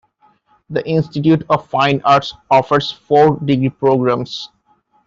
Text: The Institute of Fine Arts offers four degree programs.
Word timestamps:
The 0.71 0.83
Institute 0.89 1.45
of 1.47 1.69
Fine 1.69 2.01
Arts 2.03 2.33
offers 2.49 2.91
four 2.91 3.37
degree 3.39 3.69
programs. 3.69 4.49